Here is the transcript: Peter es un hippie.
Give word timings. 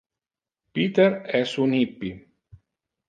Peter 0.73 1.21
es 1.41 1.53
un 1.59 1.75
hippie. 1.75 2.17